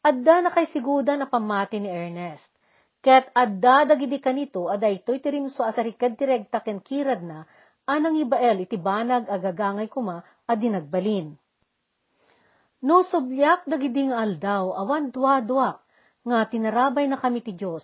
Adda 0.00 0.48
na 0.48 0.48
kay 0.48 0.64
siguda 0.72 1.12
na 1.20 1.28
pamati 1.28 1.76
ni 1.76 1.92
Ernest. 1.92 2.48
Ket 3.04 3.28
adda 3.36 3.84
dagidi 3.84 4.16
kanito 4.16 4.72
aday 4.72 5.04
ito'y 5.04 5.20
tirimso 5.20 5.60
asarikad 5.60 6.16
tiregta 6.16 6.64
ken 6.64 6.80
kirad 6.80 7.20
na 7.20 7.44
anang 7.88 8.20
ibael 8.20 8.60
iti 8.60 8.76
banag 8.76 9.24
agagangay 9.32 9.88
kuma 9.88 10.20
adi 10.44 10.68
nagbalin. 10.68 11.32
No 12.84 13.02
sublyak 13.02 13.64
dagidi 13.64 14.12
nga 14.12 14.22
aldaw 14.22 14.76
awan 14.76 15.10
dua-duak 15.10 15.80
nga 16.28 16.38
tinarabay 16.46 17.08
na 17.08 17.16
kami 17.16 17.40
ti 17.40 17.56
Diyos 17.56 17.82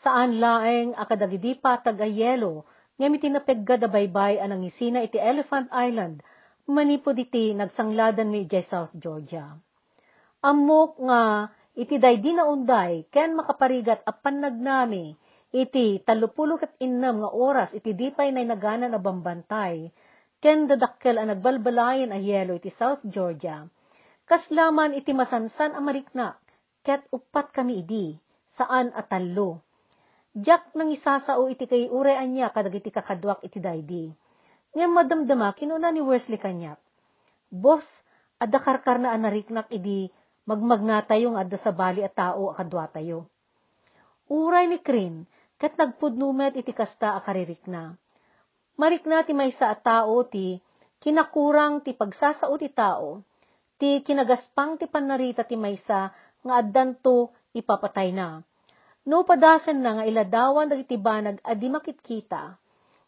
saan 0.00 0.40
laeng 0.40 0.96
akadagidi 0.96 1.58
patag 1.58 1.98
a 2.00 2.08
yelo 2.08 2.64
ngem 2.96 3.16
iti 3.16 3.28
napegga 3.32 3.80
da 3.80 3.88
baybay 3.88 4.38
anang 4.38 4.64
isina 4.64 5.00
iti 5.00 5.16
Elephant 5.16 5.72
Island, 5.72 6.20
manipod 6.68 7.16
iti 7.16 7.56
nagsangladan 7.56 8.28
mi 8.28 8.44
iti 8.44 8.60
South 8.68 8.92
Georgia. 9.00 9.56
Amok 10.44 11.00
nga 11.08 11.48
iti 11.72 11.96
daydi 11.96 12.36
na 12.36 12.44
unday, 12.44 13.08
ken 13.08 13.40
makaparigat 13.40 14.04
apan 14.04 14.44
nagnami, 14.44 15.16
iti 15.50 16.02
talupulo 16.02 16.58
kat 16.58 16.74
innam 16.82 17.22
nga 17.22 17.30
oras 17.34 17.70
iti 17.74 17.94
dipay 17.94 18.30
na 18.30 18.46
nagana 18.46 18.86
na 18.86 18.98
bambantay, 18.98 19.90
ken 20.38 20.70
dadakkel 20.70 21.18
ang 21.18 21.34
nagbalbalayan 21.34 22.14
a 22.14 22.18
yelo 22.18 22.56
iti 22.56 22.70
South 22.70 23.02
Georgia. 23.06 23.66
Kaslaman 24.24 24.94
iti 24.94 25.10
masansan 25.10 25.74
a 25.74 25.80
mariknak, 25.82 26.38
ket 26.86 27.02
upat 27.10 27.50
kami 27.50 27.82
idi, 27.82 28.14
saan 28.46 28.94
atallo 28.94 29.62
Jack 30.30 30.78
nang 30.78 30.94
isasao 30.94 31.50
iti 31.50 31.66
kay 31.66 31.90
urean 31.90 32.30
niya 32.30 32.54
kadagiti 32.54 32.94
kakadwak 32.94 33.42
iti 33.42 33.58
daydi. 33.58 34.14
Ngem 34.78 34.94
madamdama 34.94 35.50
kinuna 35.58 35.90
ni 35.90 35.98
Wesley 35.98 36.38
kanyak. 36.38 36.78
Boss, 37.50 37.82
adda 38.38 38.62
karkar 38.62 39.02
na 39.02 39.10
anariknak 39.10 39.66
idi 39.74 40.06
magmagna 40.46 41.02
tayo 41.02 41.34
nga 41.34 41.42
adda 41.42 41.58
sa 41.58 41.74
bali 41.74 42.06
at 42.06 42.14
tao 42.14 42.54
akadwa 42.54 42.86
tayo. 42.94 43.26
Uray 44.30 44.70
ni 44.70 44.78
Krin, 44.78 45.26
kat 45.60 45.76
nagpudnumet 45.76 46.56
iti 46.56 46.72
kasta 46.72 47.20
akaririk 47.20 47.60
na. 47.68 47.92
Marik 48.80 49.04
na 49.04 49.20
ti 49.20 49.36
may 49.36 49.52
sa 49.52 49.76
tao 49.76 50.24
ti 50.24 50.56
kinakurang 51.04 51.84
ti 51.84 51.92
pagsasao 51.92 52.56
ti 52.56 52.72
tao, 52.72 53.20
ti 53.76 54.00
kinagaspang 54.00 54.80
ti 54.80 54.88
panarita 54.88 55.44
ti 55.44 55.60
maysa 55.60 56.08
nga 56.40 56.54
addanto 56.56 57.36
ipapatay 57.52 58.08
na 58.16 58.40
No 59.08 59.24
padasan 59.24 59.80
na 59.80 59.96
nga 59.96 60.04
iladawan 60.04 60.68
dagiti 60.68 61.00
banag 61.00 61.40
adi 61.40 61.72
makitkita. 61.72 62.60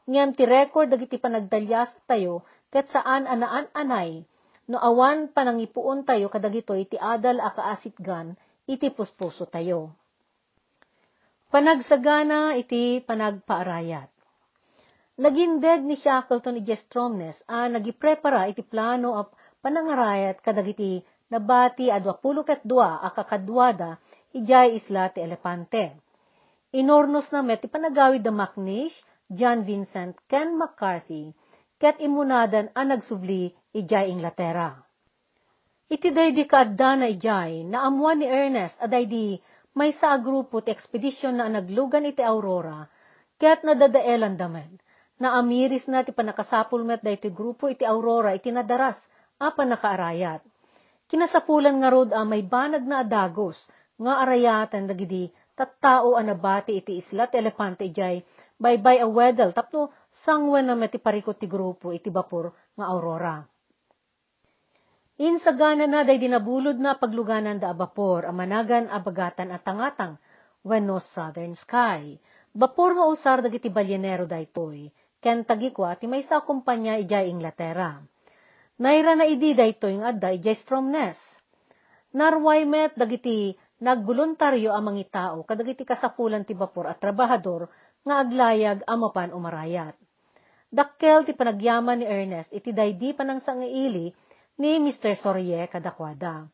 Ngem 0.08 0.32
ti 0.32 0.48
record 0.48 0.88
dagiti 0.88 1.20
panagdalyas 1.20 1.92
tayo 2.08 2.48
ket 2.72 2.88
saan 2.88 3.28
anaan 3.28 3.68
anay 3.76 4.24
no 4.66 4.80
awan 4.80 5.28
panangipuon 5.28 6.08
tayo 6.08 6.32
kadagito 6.32 6.72
iti 6.72 6.96
adal 6.96 7.38
a 7.44 7.52
kaasitgan 7.52 8.40
iti 8.64 8.88
puspuso 8.88 9.44
tayo. 9.44 9.92
Panagsagana 11.52 12.56
iti 12.56 13.04
panagpaarayat. 13.04 14.08
Nagindeg 15.20 15.84
ni 15.84 16.00
Shackleton 16.00 16.56
iti 16.56 16.72
Stromness 16.80 17.44
a 17.44 17.68
nagiprepara 17.68 18.48
iti 18.48 18.64
plano 18.64 19.12
of 19.20 19.28
panangarayat 19.60 20.40
kadagiti 20.40 21.04
nabati 21.28 21.92
adwa 21.92 22.16
pulo 22.16 22.40
ket 22.40 22.64
dua 22.64 23.04
a 23.04 23.12
kakadwada 23.12 24.00
ijay 24.32 24.80
isla 24.80 25.12
ti 25.12 25.20
Elepante. 25.20 26.00
Inornos 26.72 27.28
na 27.28 27.44
met 27.44 27.60
ipanagawid 27.60 28.24
da 28.24 28.32
Macnish, 28.32 28.96
John 29.28 29.68
Vincent, 29.68 30.16
Ken 30.24 30.56
McCarthy, 30.56 31.36
ket 31.76 32.00
imunadan 32.00 32.72
ang 32.72 32.96
nagsubli 32.96 33.52
ijay 33.76 34.08
Inglaterra. 34.08 34.80
Iti 35.92 36.08
day 36.16 36.32
di 36.32 36.48
kaadda 36.48 36.96
na 36.96 37.12
ijay, 37.12 37.68
naamuan 37.68 38.24
ni 38.24 38.26
Ernest 38.32 38.80
aday 38.80 39.04
di 39.04 39.36
may 39.72 39.96
sa 39.96 40.20
grupo 40.20 40.60
ti 40.60 40.72
ekspedisyon 40.72 41.40
na 41.40 41.48
naglugan 41.48 42.04
iti 42.08 42.20
Aurora, 42.20 42.84
ket 43.40 43.64
nadadaelan 43.64 44.36
damen, 44.36 44.76
na 45.16 45.38
amiris 45.40 45.88
na 45.88 46.04
ti 46.04 46.12
panakasapul 46.12 46.84
met 46.84 47.00
iti 47.04 47.32
grupo 47.32 47.68
iti 47.72 47.86
Aurora 47.86 48.36
iti 48.36 48.52
nadaras, 48.52 49.00
apa 49.40 49.64
nakaarayat. 49.64 50.44
Kinasapulan 51.08 51.80
nga 51.82 51.88
rod 51.92 52.10
a 52.12 52.24
may 52.24 52.44
banag 52.44 52.84
na 52.88 53.04
adagos, 53.04 53.56
nga 54.00 54.24
arayatan 54.24 54.88
dagidi 54.88 55.28
tattao 55.52 56.16
anabati 56.16 56.80
iti 56.80 56.96
isla 56.96 57.28
ti 57.28 57.36
elepante 57.36 57.84
ijay 57.84 58.24
baybay 58.56 59.04
a 59.04 59.06
wedel 59.06 59.52
tapno 59.52 59.92
sangwen 60.24 60.66
na 60.66 60.74
meti 60.74 60.96
parikot 60.96 61.36
ti 61.36 61.46
grupo 61.46 61.92
iti 61.92 62.08
bapor 62.08 62.50
nga 62.78 62.84
aurora. 62.88 63.44
Insagana 65.22 65.86
na 65.86 66.02
day 66.02 66.18
dinabulod 66.18 66.82
na 66.82 66.98
pagluganan 66.98 67.62
da 67.62 67.70
abapor 67.70 68.26
amanagan 68.26 68.90
abagatan 68.90 69.54
at 69.54 69.62
tangatang 69.62 70.18
when 70.66 70.82
no 70.82 70.98
southern 70.98 71.54
sky. 71.62 72.18
Bapor 72.50 72.98
nga 72.98 73.06
usar 73.06 73.38
dagiti 73.38 73.70
balyenero 73.70 74.26
daytoy, 74.26 74.90
ken 75.22 75.46
tagikwa 75.46 75.94
ti 75.94 76.10
may 76.10 76.26
sa 76.26 76.42
kumpanya 76.42 76.98
ijay 76.98 77.30
Inglaterra. 77.30 78.02
Naira 78.82 79.14
na 79.14 79.30
idi 79.30 79.54
daytoy 79.54 80.02
nga 80.02 80.10
adda 80.10 80.34
ijay 80.34 80.58
Stromness. 80.58 81.22
Narway 82.18 82.66
met 82.66 82.98
dagiti 82.98 83.54
nagboluntaryo 83.78 84.74
ang 84.74 84.90
mga 84.90 85.06
tao 85.06 85.46
kadagiti 85.46 85.86
kasapulan 85.86 86.42
ti 86.42 86.58
bapor 86.58 86.90
at 86.90 86.98
trabahador 86.98 87.70
nga 88.02 88.26
aglayag 88.26 88.82
amapan 88.90 89.30
umarayat. 89.30 89.94
Dakkel 90.66 91.22
ti 91.22 91.30
panagyaman 91.30 92.02
ni 92.02 92.10
Ernest 92.10 92.50
iti 92.50 92.74
daydi 92.74 93.14
panang 93.14 93.38
sangaili 93.38 94.10
ni 94.58 94.80
Mr. 94.80 95.16
Sorye 95.20 95.68
kadakwada. 95.68 96.48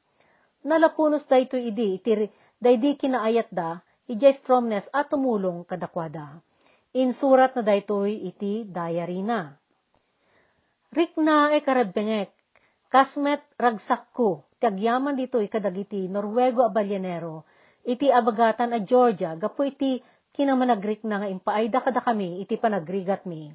Nalapunos 0.67 1.25
dayto 1.31 1.57
idi 1.57 1.99
iti 1.99 2.29
daydi 2.59 2.99
kinaayat 2.99 3.49
da 3.55 3.81
ijay 4.11 4.35
stromness 4.39 4.87
at 4.93 5.09
tumulong 5.11 5.65
kadakwada. 5.65 6.43
Insurat 6.95 7.55
na 7.55 7.63
daytoy 7.63 8.29
iti 8.29 8.67
diary 8.67 9.23
na. 9.23 9.55
Rikna 10.89 11.53
e 11.53 11.61
karadbengek, 11.61 12.33
kasmet 12.89 13.45
ragsakko, 13.61 14.49
Kagyaman 14.59 15.15
dito 15.15 15.39
ikadagiti 15.39 16.11
Norwego 16.11 16.67
a 16.67 16.71
balyanero, 16.75 17.47
iti 17.87 18.11
abagatan 18.11 18.75
a 18.75 18.83
Georgia, 18.83 19.39
gapo 19.39 19.63
iti 19.63 20.03
kinamanagrik 20.35 21.07
na 21.07 21.23
nga 21.23 21.29
impaayda 21.31 21.79
kada 21.79 22.03
kami, 22.03 22.43
iti 22.43 22.59
panagrigat 22.59 23.23
mi. 23.23 23.55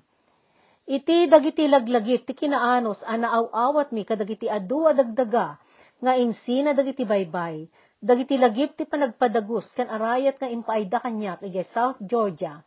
Iti 0.83 1.31
dagiti 1.31 1.63
laglagit, 1.71 2.27
ti 2.27 2.35
kinaanos, 2.35 2.99
anaaw-awat 3.07 3.95
mi 3.95 4.03
kadagiti 4.03 4.51
adu 4.51 4.83
adagdaga, 4.83 5.55
nga 6.03 6.13
insina 6.19 6.75
dagiti 6.75 7.07
baybay, 7.07 7.71
dagiti 8.03 8.35
lagip 8.35 8.75
ti 8.75 8.83
panagpadagus, 8.83 9.71
kan 9.71 9.87
arayat 9.87 10.35
nga 10.43 10.51
impaayda 10.51 10.99
kanyak, 10.99 11.39
iti 11.47 11.63
South 11.71 12.03
Georgia, 12.03 12.59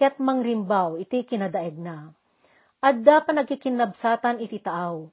ket 0.00 0.16
mangrimbaw, 0.16 0.96
iti 0.96 1.28
kinadaeg 1.28 1.76
na. 1.76 2.08
Adda 2.80 3.20
pa 3.20 3.36
nagkikinabsatan 3.36 4.40
iti 4.40 4.64
taaw. 4.64 5.04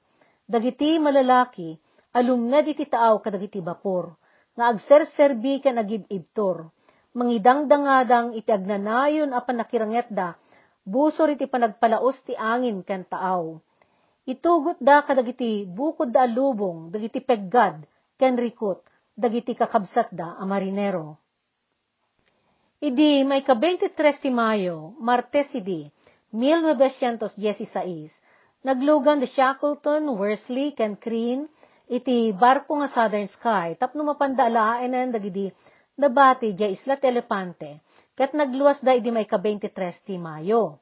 Dagiti 0.48 0.96
malalaki, 0.96 1.76
alumnad 2.16 2.64
iti 2.72 2.88
taaw 2.88 3.20
kadagiti 3.20 3.60
bapor, 3.60 4.16
nga 4.56 4.72
agserserbi 4.72 5.60
ken 5.60 5.76
agibibtor, 5.76 6.72
mangidangdangadang 7.12 8.32
iti 8.32 8.48
agnanayon 8.48 9.36
a 9.36 9.44
panakiranget 9.44 10.08
da, 10.08 10.40
busor 10.86 11.34
iti 11.34 11.50
panagpalaos 11.50 12.22
ti 12.22 12.38
angin 12.38 12.86
ken 12.86 13.02
taaw. 13.02 13.58
Itugot 14.26 14.78
da 14.78 15.02
kadagiti 15.02 15.66
bukod 15.66 16.14
da 16.14 16.22
alubong, 16.26 16.94
dagiti 16.94 17.18
peggad, 17.18 17.82
ken 18.14 18.38
rikot, 18.38 18.86
dagiti 19.18 19.58
kakabsat 19.58 20.14
da 20.14 20.38
a 20.38 20.46
marinero. 20.46 21.18
Idi 22.78 23.26
may 23.26 23.42
ka 23.42 23.58
23 23.58 24.22
ti 24.22 24.30
Mayo, 24.30 24.94
Martes 25.02 25.50
idi, 25.54 25.90
1916, 26.30 28.12
naglugan 28.66 29.22
the 29.22 29.30
Shackleton, 29.30 30.10
Worsley, 30.12 30.74
ken 30.76 30.98
Crean, 30.98 31.48
iti 31.86 32.34
barko 32.34 32.82
nga 32.82 32.90
Southern 32.90 33.30
Sky, 33.30 33.78
tapno 33.78 34.02
mapandalaen 34.04 34.90
na 34.90 35.06
dagidi 35.06 35.48
nabati 35.96 36.52
di 36.52 36.66
Isla 36.66 37.00
Telepante, 37.00 37.85
kat 38.16 38.32
nagluwas 38.32 38.80
da 38.80 38.96
iti 38.96 39.12
may 39.12 39.28
ka-23 39.28 39.76
ti 40.02 40.16
Mayo. 40.16 40.80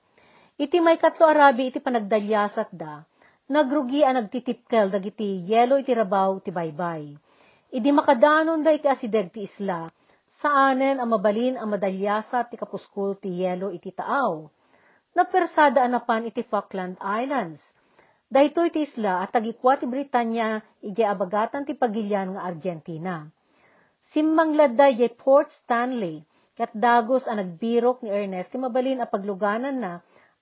Iti 0.54 0.78
may 0.78 0.94
katlo 1.02 1.26
arabi 1.26 1.74
iti 1.74 1.82
panagdalyasat 1.82 2.70
da, 2.70 3.02
nagrugi 3.50 4.06
ang 4.06 4.22
nagtitipkel 4.22 4.94
dagiti 4.94 5.42
yelo 5.42 5.82
iti 5.82 5.90
rabaw 5.90 6.38
ti 6.38 6.54
baybay. 6.54 7.10
Idi 7.74 7.90
makadanon 7.90 8.62
da 8.62 8.70
iti 8.70 8.86
asideg 8.86 9.34
ti 9.34 9.50
isla, 9.50 9.90
saanen 10.38 11.02
ang 11.02 11.10
mabalin 11.10 11.58
ang 11.58 11.74
madalyasat 11.74 12.54
ti 12.54 12.56
kapuskul 12.56 13.18
ti 13.18 13.42
yelo 13.42 13.74
iti 13.74 13.90
taaw. 13.90 14.46
Napersada 15.18 15.82
anapan 15.82 16.30
iti 16.30 16.46
Falkland 16.46 17.02
Islands, 17.02 17.58
Dahito 18.34 18.66
iti 18.66 18.82
isla 18.82 19.22
at 19.22 19.30
tagikwa 19.30 19.78
ti 19.78 19.86
Britanya 19.86 20.58
iti 20.82 21.06
abagatan 21.06 21.62
ti 21.62 21.76
pagilyan 21.76 22.34
nga 22.34 22.50
Argentina. 22.50 23.22
Simmang 24.10 24.58
ladda 24.58 24.90
iti 24.90 25.06
Port 25.14 25.54
Stanley, 25.54 26.18
kat 26.54 26.70
dagos 26.74 27.26
ang 27.26 27.42
nagbirok 27.42 28.06
ni 28.06 28.10
Ernest 28.14 28.54
ti 28.54 28.58
mabalin 28.58 29.02
a 29.02 29.06
pagluganan 29.10 29.74
na 29.74 29.92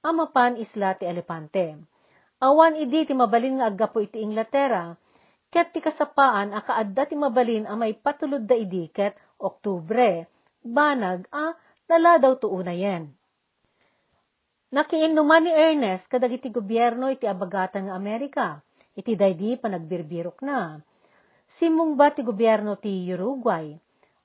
amapan 0.04 0.60
isla 0.60 0.92
ti 0.96 1.08
Elepante. 1.08 1.80
Awan 2.42 2.76
idi 2.76 3.08
ti 3.08 3.14
mabalin 3.16 3.62
nga 3.62 3.70
aggapo 3.72 4.02
iti 4.02 4.20
Inglaterra, 4.20 4.92
ket 5.48 5.72
ti 5.72 5.80
kasapaan 5.80 6.52
a 6.52 6.60
kaadda 6.60 7.08
ti 7.08 7.16
mabalin 7.16 7.64
a 7.64 7.78
may 7.78 7.96
patulod 7.96 8.44
da 8.44 8.58
idi 8.58 8.92
ket 8.92 9.16
Oktubre, 9.42 10.30
banag 10.62 11.26
a 11.34 11.56
naladaw 11.90 12.38
tuunayen. 12.38 13.10
Nakiinuman 14.72 15.44
ni 15.44 15.52
Ernest 15.52 16.08
kadagiti 16.08 16.48
gobyerno 16.48 17.12
iti 17.12 17.28
abagatan 17.28 17.90
nga 17.90 17.94
Amerika. 17.98 18.46
Iti 18.96 19.12
daydi 19.12 19.60
panagbirbirok 19.60 20.40
na. 20.40 20.80
Simong 21.60 21.92
ba 21.92 22.08
ti 22.08 22.24
gobyerno 22.24 22.80
ti 22.80 23.04
Uruguay? 23.12 23.76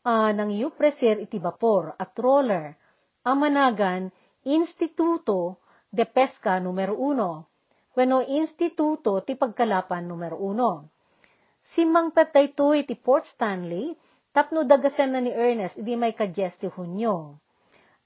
Uh, 0.08 0.32
nang 0.32 0.56
presir 0.72 1.20
iti 1.20 1.36
vapor 1.36 2.00
at 2.00 2.16
roller. 2.16 2.80
Amanagan, 3.28 4.08
Instituto 4.48 5.60
de 5.92 6.08
Pesca 6.08 6.64
numero 6.64 6.96
1. 6.96 7.92
Weno 7.92 8.24
Instituto 8.24 9.20
ti 9.28 9.36
Pagkalapan 9.36 10.08
numero 10.08 10.40
1. 10.40 11.76
Simang 11.76 12.16
petay 12.16 12.56
to 12.56 12.72
iti 12.72 12.96
Port 12.96 13.28
Stanley, 13.28 13.92
tapno 14.32 14.64
dagasen 14.64 15.12
na 15.12 15.20
ni 15.20 15.36
Ernest, 15.36 15.76
idi 15.76 16.00
may 16.00 16.16
kadyes 16.16 16.56
ti 16.56 16.72
Hunyo 16.72 17.44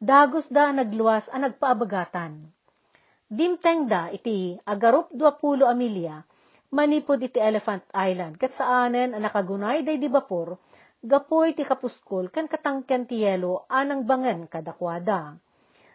dagos 0.02 0.50
da 0.50 0.74
nagluwas 0.74 1.30
a 1.30 1.38
nagpaabagatan. 1.38 2.42
Dimteng 3.30 3.86
da 3.86 4.10
iti 4.10 4.58
agarup 4.66 5.14
20 5.14 5.70
amilya, 5.70 6.26
manipod 6.74 7.22
iti 7.22 7.38
Elephant 7.38 7.86
Island, 7.94 8.42
kat 8.42 8.58
saanen 8.58 9.14
ang 9.14 9.22
nakagunay 9.22 9.86
day 9.86 10.02
di 10.02 10.10
bapor, 10.10 10.58
gapoy 11.02 11.58
ti 11.58 11.66
kapuskol 11.66 12.30
kan 12.30 12.46
katangken 12.46 13.10
ti 13.10 13.26
yelo 13.26 13.66
anang 13.70 14.06
bangen 14.06 14.46
kadakwada. 14.46 15.38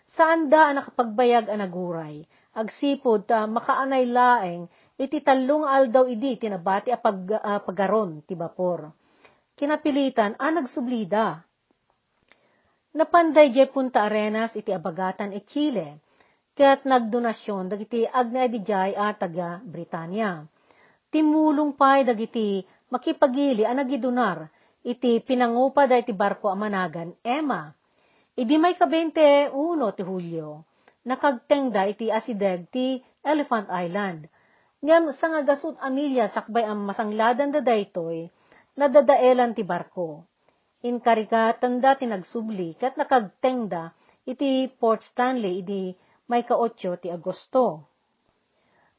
Saan 0.07 0.51
da 0.51 0.71
nakapagbayag 0.71 1.51
ang 1.51 1.63
naguray, 1.63 2.23
agsipod 2.55 3.27
ta 3.27 3.47
makaanay 3.47 4.07
laeng, 4.07 4.71
iti 4.99 5.19
talong 5.23 5.67
aldaw 5.67 6.07
idi 6.07 6.39
tinabati 6.39 6.95
a 6.95 6.99
pag, 6.99 7.27
uh, 7.27 7.61
pagaron 7.63 8.23
ti 8.23 8.39
bapor. 8.39 8.91
Kinapilitan 9.57 10.39
a 10.39 10.47
nagsublida, 10.53 11.47
Napanday 12.97 13.53
jay 13.53 13.69
punta 13.69 14.09
arenas 14.09 14.57
iti 14.57 14.73
abagatan 14.73 15.37
e 15.37 15.45
Chile, 15.45 16.01
ket 16.57 16.89
nagdonasyon 16.89 17.69
dagiti 17.69 18.09
agna 18.09 18.49
dijay 18.49 18.97
a 18.97 19.13
taga 19.13 19.61
Britanya. 19.61 20.49
Timulong 21.13 21.77
pay 21.77 22.09
dagiti 22.09 22.65
makipagili 22.89 23.69
a 23.69 23.77
nagidunar 23.77 24.49
iti 24.87 25.19
pinangupa 25.19 25.91
da 25.91 25.99
iti 25.99 26.15
barko 26.15 26.47
amanagan 26.55 27.19
Emma. 27.27 27.75
Idi 28.39 28.55
may 28.55 28.79
kabente 28.79 29.51
uno 29.51 29.91
ti 29.91 30.07
Hulyo, 30.07 30.63
nakagtengda 31.03 31.91
iti 31.91 32.07
asideg 32.15 32.71
ti 32.71 33.03
Elephant 33.27 33.67
Island. 33.67 34.31
Ngam 34.87 35.11
sa 35.19 35.27
nga 35.35 35.43
gasut 35.43 35.75
amilya 35.83 36.31
sakbay 36.31 36.63
ang 36.63 36.87
masangladan 36.87 37.51
da 37.51 37.59
daytoy, 37.59 38.31
nadadaelan 38.79 39.59
ti 39.59 39.67
barko 39.67 40.23
inkarikatan 40.87 41.83
da 41.83 41.99
tinagsubli 41.99 42.79
kat 42.79 42.95
nakagtengda 42.95 43.91
iti 44.23 44.71
Port 44.71 45.03
Stanley 45.03 45.65
iti 45.65 45.83
may 46.31 46.47
kaotyo 46.47 46.99
ti 46.99 47.11
Agosto. 47.11 47.91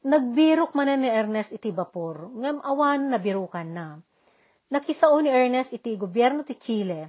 Nagbirok 0.04 0.72
man 0.72 0.94
ni 1.00 1.10
Ernest 1.10 1.52
iti 1.52 1.74
bapor, 1.74 2.32
ngam 2.38 2.62
awan 2.64 3.12
nabirukan 3.12 3.68
na. 3.68 3.98
Nakisao 4.68 5.16
ni 5.24 5.32
Ernest 5.32 5.72
iti 5.72 5.96
gobyerno 5.96 6.44
ti 6.44 6.54
Chile, 6.60 7.08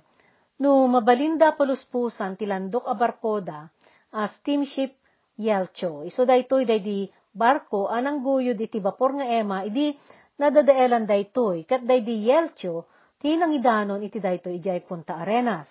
no 0.63 0.87
mabalinda 0.87 1.51
paluspusan 1.59 2.39
ti 2.39 2.47
landok 2.47 2.87
a 2.87 2.95
barkoda 2.95 3.67
a 4.15 4.27
steamship 4.27 4.95
Yelcho. 5.35 6.03
Iso 6.07 6.23
daytoy 6.23 6.63
day 6.63 6.79
di 6.79 6.99
barko 7.35 7.91
anang 7.91 8.23
guyod 8.23 8.59
iti 8.59 8.79
bapor 8.79 9.19
nga 9.19 9.27
ema, 9.27 9.67
idi 9.67 9.91
nadadaelan 10.39 11.03
daytoy, 11.03 11.67
kat 11.67 11.83
day 11.83 11.99
di 11.99 12.27
Yelcho, 12.27 12.87
tinang 13.19 13.51
idanon 13.51 14.03
iti 14.03 14.23
dayto 14.23 14.47
ijay 14.47 14.79
punta 14.87 15.19
arenas. 15.19 15.67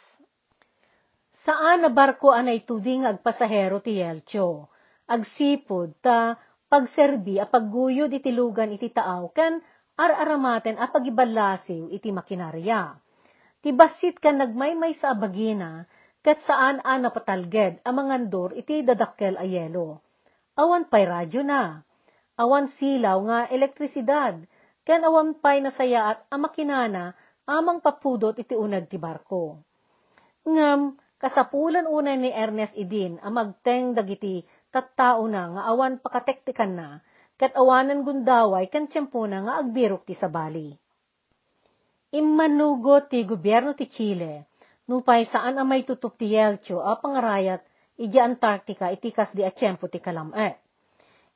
Saan 1.45 1.81
na 1.85 1.89
barko 1.89 2.33
anay 2.37 2.69
tuding 2.69 3.09
agpasahero 3.09 3.81
ti 3.81 3.97
Yelcho, 3.97 4.69
agsipod 5.09 5.97
ta 6.05 6.37
pagserbi 6.69 7.41
a 7.41 7.49
pagguyod 7.49 8.13
iti 8.13 8.29
lugan 8.29 8.77
iti 8.77 8.93
taaw 8.93 9.33
ken 9.33 9.57
ar-aramaten 9.99 10.79
a 10.79 10.87
pagibalasiw 10.87 11.91
iti 11.91 12.15
makinarya. 12.15 12.95
Ti 13.59 13.75
basit 13.75 14.23
kan 14.23 14.39
nagmaymay 14.39 14.95
sa 14.95 15.19
abagina, 15.19 15.83
kat 16.23 16.39
saan 16.47 16.79
a 16.87 16.95
napatalged 17.03 17.83
a 17.83 17.91
mangandor 17.91 18.55
iti 18.55 18.87
dadakkel 18.87 19.35
a 19.35 19.43
yelo. 19.43 19.99
Awan 20.55 20.87
pay 20.87 21.03
radyo 21.03 21.43
na, 21.43 21.83
awan 22.39 22.71
silaw 22.79 23.19
nga 23.27 23.39
elektrisidad, 23.51 24.39
ken 24.87 25.03
awan 25.03 25.37
pay 25.43 25.59
nasaya 25.59 26.15
at 26.15 26.19
a 26.31 26.39
makinana 26.39 27.19
amang 27.49 27.83
papudot 27.83 28.39
iti 28.39 28.55
unag 28.55 28.87
ti 28.87 29.01
barko. 29.01 29.59
Ngam, 30.47 30.95
kasapulan 31.19 31.91
unay 31.91 32.17
ni 32.21 32.31
Ernest 32.31 32.79
Idin 32.79 33.19
ang 33.19 33.35
magteng 33.35 33.99
dagiti 33.99 34.47
tattao 34.71 35.27
na 35.27 35.59
nga 35.59 35.63
awan 35.73 35.99
pakatektikan 35.99 36.73
na, 36.79 36.89
kat 37.39 37.55
awanan 37.55 38.03
gundaway 38.03 38.67
kan 38.67 38.91
tiyempo 38.91 39.23
na 39.31 39.47
nga 39.47 39.55
agbirok 39.63 40.03
ti 40.03 40.19
sabali. 40.19 40.75
Immanugo 42.11 43.07
ti 43.07 43.23
gobyerno 43.23 43.79
ti 43.79 43.87
Chile, 43.87 44.51
nupay 44.91 45.29
saan 45.31 45.61
amay 45.63 45.87
tutup 45.87 46.19
ti 46.19 46.35
Yelcho 46.35 46.83
a 46.83 46.99
pangarayat 46.99 47.63
iji 47.99 48.19
Antarctica 48.19 48.91
itikas 48.91 49.31
di 49.35 49.47
atiyempo 49.47 49.87
ti 49.87 50.03
kalame. 50.03 50.59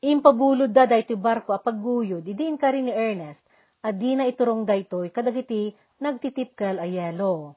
Impabulod 0.02 0.74
da 0.74 0.90
daytoy 0.90 1.14
barko 1.14 1.54
a 1.54 1.62
pagguyod, 1.62 2.26
idiin 2.26 2.58
ka 2.58 2.74
rin 2.74 2.90
ni 2.90 2.94
Ernest, 2.94 3.46
at 3.86 3.94
di 3.94 4.18
na 4.18 4.26
iturong 4.26 4.66
daytoy 4.66 5.14
kadagiti 5.14 5.70
nagtitipkal 6.02 6.82
a 6.82 6.86
yelo. 6.86 7.54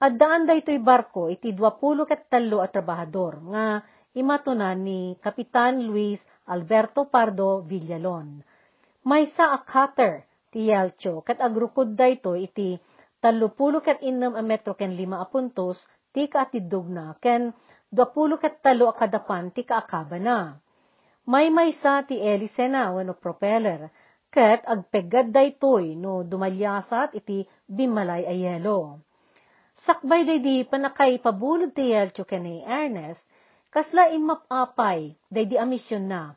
At 0.00 0.16
daan 0.16 0.48
daytoy 0.48 0.80
barko 0.80 1.28
iti 1.28 1.52
20 1.52 2.08
ket 2.08 2.32
a 2.32 2.68
trabahador 2.72 3.44
nga 3.52 3.84
imatunan 4.14 4.74
ni 4.74 5.14
Kapitan 5.22 5.86
Luis 5.86 6.18
Alberto 6.50 7.06
Pardo 7.06 7.62
Villalon. 7.62 8.42
May 9.06 9.30
sa 9.30 9.54
a 9.54 9.62
cutter 9.62 10.26
ti 10.50 10.66
Yelcho 10.66 11.22
ket 11.22 11.38
agrukod 11.38 11.94
dayto 11.94 12.34
iti 12.34 12.74
talupulo 13.22 13.78
ket 13.78 14.02
innem 14.02 14.34
a 14.34 14.42
metro 14.42 14.74
ken 14.74 14.98
lima 14.98 15.22
a 15.22 15.26
puntos 15.30 15.78
ti 16.10 16.26
kaatidog 16.26 16.90
na 16.90 17.14
ken 17.22 17.54
duapulo 17.86 18.34
ket 18.34 18.58
talo 18.58 18.90
a 18.90 18.94
kadapan 18.98 19.54
ti 19.54 19.62
kaakaba 19.62 20.18
na. 20.18 20.58
May 21.30 21.54
maysa 21.54 22.02
ti 22.02 22.18
elise 22.18 22.66
na 22.66 22.90
wano 22.90 23.14
propeller 23.14 23.94
ket 24.34 24.66
agpeggad 24.66 25.30
daytoy 25.30 25.94
no 25.94 26.26
dumalyasat 26.26 27.14
iti 27.14 27.46
bimalay 27.70 28.26
a 28.26 28.34
yelo. 28.34 28.98
Sakbay 29.86 30.28
day 30.28 30.40
di 30.44 30.56
panakay 30.66 31.22
pabulod 31.24 31.72
ti 31.72 31.94
Yelcho 31.94 32.28
ken 32.28 32.44
ni 32.44 32.60
Ernest 32.60 33.24
kasla 33.70 34.10
imapapay 34.10 35.14
day 35.30 35.46
di 35.46 35.56
amisyon 35.56 36.10
na. 36.10 36.34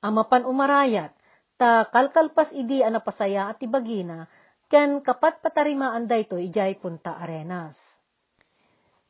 Amapan 0.00 0.46
umarayat 0.46 1.10
ta 1.58 1.88
kalkalpas 1.90 2.52
idi 2.52 2.84
ana 2.84 3.02
pasaya 3.02 3.50
at 3.50 3.58
ibagina, 3.64 4.30
ken 4.70 5.00
kapat 5.02 5.42
patarimaan 5.42 6.06
dayto 6.06 6.36
ijay 6.38 6.78
punta 6.78 7.16
arenas. 7.18 7.74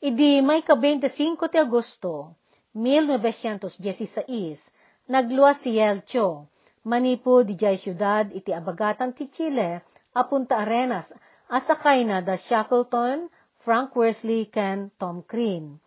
Idi 0.00 0.44
may 0.44 0.60
ka 0.60 0.76
25 0.76 1.50
ti 1.52 1.58
Agosto, 1.58 2.36
1916, 2.76 4.60
nagluwas 5.08 5.58
si 5.64 5.80
Yelcho, 5.80 6.46
manipo 6.84 7.40
di 7.42 7.56
jay 7.56 7.80
syudad 7.80 8.28
iti 8.30 8.52
abagatan 8.52 9.16
ti 9.16 9.26
Chile, 9.32 9.82
apunta 10.12 10.60
arenas, 10.62 11.08
asakay 11.48 12.04
na 12.04 12.20
da 12.20 12.36
Shackleton, 12.36 13.32
Frank 13.64 13.96
Worsley, 13.96 14.46
ken 14.52 14.92
Tom 15.00 15.24
Crean. 15.26 15.82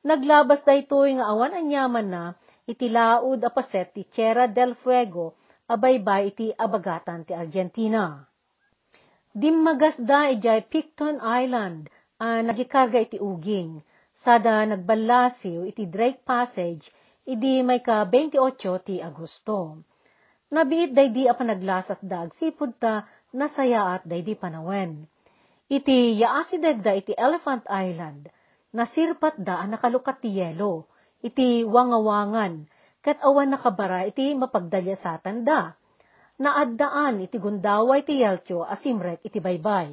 Naglabas 0.00 0.64
dayto 0.64 1.04
nga 1.04 1.28
awan 1.28 1.52
anyaman 1.52 2.08
na 2.08 2.24
iti 2.64 2.88
laud 2.88 3.44
apaset 3.44 3.92
ti 3.92 4.08
Tierra 4.08 4.48
del 4.48 4.72
Fuego 4.72 5.36
abaybay 5.68 6.34
iti 6.34 6.46
abagatan 6.56 7.22
ti 7.22 7.36
Argentina. 7.36 8.24
Dimmagasda 9.30 10.34
ijay 10.34 10.66
Picton 10.66 11.22
Island, 11.22 11.86
a 12.18 12.42
nagikarga 12.42 12.98
iti 12.98 13.22
uging, 13.22 13.78
sada 14.26 14.66
nagbalasiw 14.66 15.70
iti 15.70 15.86
Drake 15.86 16.26
Passage, 16.26 16.90
idi 17.22 17.62
may 17.62 17.78
ka 17.78 18.02
28 18.08 18.82
ti 18.82 18.98
Agosto. 18.98 19.86
Nabiit 20.50 20.90
day 20.90 21.14
di 21.14 21.30
a 21.30 21.34
panaglasat 21.38 22.02
dag 22.02 22.34
sipud 22.34 22.74
ta 22.82 23.06
nasayaat 23.30 24.02
day 24.02 24.26
di 24.26 24.34
panawen. 24.34 25.06
Iti 25.70 26.18
yaasideg 26.18 26.82
da 26.82 26.98
iti 26.98 27.14
Elephant 27.14 27.62
Island, 27.70 28.26
nasirpat 28.70 29.38
da 29.40 29.66
nakalukat 29.66 30.22
ti 30.22 30.38
yelo, 30.38 30.86
iti 31.20 31.66
wangawangan, 31.66 32.66
kat 33.00 33.18
awan 33.24 33.52
nakabara 33.52 34.06
iti 34.08 34.36
mapagdalya 34.36 34.96
sa 35.00 35.16
tanda. 35.20 35.76
Naaddaan 36.40 37.20
iti 37.20 37.36
gundaway 37.36 38.00
ti 38.00 38.24
Yelcho 38.24 38.64
asimrek 38.64 39.20
iti 39.20 39.44
baybay. 39.44 39.92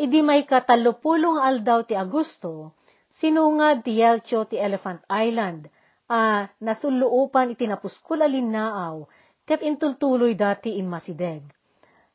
Idi 0.00 0.20
may 0.24 0.48
katalupulong 0.48 1.36
aldaw 1.36 1.84
ti 1.84 1.92
Agusto, 1.92 2.72
sinungad 3.20 3.84
ti 3.84 4.00
Yelcho 4.00 4.48
ti 4.48 4.56
Elephant 4.56 5.04
Island, 5.12 5.68
a 6.08 6.48
nasuluupan 6.60 7.52
iti 7.52 7.68
napuskul 7.68 8.24
alinnaaw, 8.24 9.04
kat 9.44 9.60
intultuloy 9.60 10.32
dati 10.32 10.80
immasideg. 10.80 11.44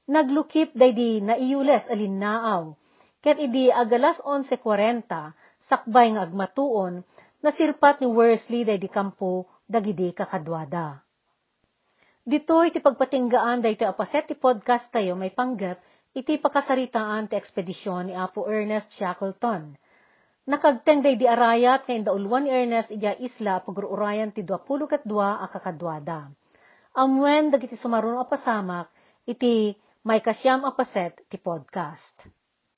Naglukip 0.09 0.73
day 0.73 0.89
di 0.97 1.21
naiyules 1.21 1.85
alinnaaw, 1.93 2.73
ket 3.19 3.35
idi 3.35 3.67
agalas 3.67 4.19
11.40, 4.23 5.03
sakbay 5.67 6.15
nga 6.15 6.23
agmatuon, 6.23 7.03
nasirpat 7.43 7.99
ni 7.99 8.07
Worsley 8.07 8.63
day 8.63 8.79
di 8.79 8.87
kampo 8.87 9.47
dagidi 9.67 10.15
kakadwada. 10.15 11.03
Dito 12.23 12.61
iti 12.63 12.79
pagpatinggaan 12.79 13.63
day 13.63 13.75
iti 13.75 13.83
apaset 13.83 14.29
ti 14.29 14.35
podcast 14.39 14.87
tayo 14.93 15.19
may 15.19 15.33
panggap 15.33 15.81
iti 16.15 16.39
pakasaritaan 16.39 17.27
ti 17.27 17.35
ekspedisyon 17.35 18.11
ni 18.11 18.13
Apo 18.15 18.45
Ernest 18.47 18.93
Shackleton. 18.95 19.75
Nakagteng 20.49 21.05
day 21.05 21.19
di 21.19 21.29
arayat 21.29 21.85
kay 21.85 22.01
daulwan 22.01 22.47
ni 22.47 22.51
Ernest 22.55 22.89
ija 22.89 23.13
isla 23.19 23.61
pagruurayan 23.61 24.33
ti 24.33 24.41
22 24.41 25.05
a 25.19 25.45
kakadwada. 25.51 26.31
Amwen 26.97 27.53
dagiti 27.53 27.77
sumaruno 27.77 28.23
apasamak 28.23 28.89
iti 29.29 29.77
may 30.07 30.23
kasyam 30.23 30.65
apaset 30.65 31.13
ti 31.29 31.37
podcast. 31.37 32.38